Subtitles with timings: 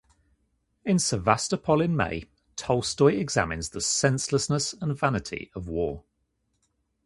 [0.83, 6.03] In "Sevastopol in May," Tolstoy examines the senselessness and vanity of war.